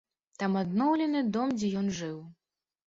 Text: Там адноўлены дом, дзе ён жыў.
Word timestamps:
Там 0.43 0.57
адноўлены 0.61 1.23
дом, 1.39 1.55
дзе 1.61 1.71
ён 1.85 1.95
жыў. 2.01 2.17